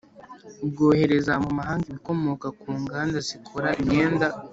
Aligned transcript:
bwohereza 0.69 1.33
mu 1.43 1.51
mahanga 1.57 1.85
ibikomoka 1.91 2.47
ku 2.59 2.67
nganda 2.81 3.17
zikora 3.27 3.69
imyenda, 3.81 4.27